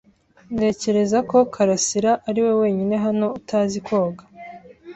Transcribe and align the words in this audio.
Ntekereza 0.55 1.17
ko 1.29 1.37
karasira 1.53 2.11
ariwe 2.29 2.51
wenyine 2.61 2.95
hano 3.05 3.25
utazi 3.39 3.79
koga. 3.87 4.23